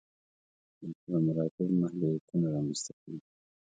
[0.77, 3.19] سلسله مراتبو محدودیتونه رامنځته کوي.